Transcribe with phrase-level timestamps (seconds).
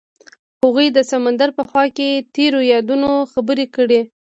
[0.63, 4.01] هغوی د سمندر په خوا کې تیرو یادونو خبرې کړې.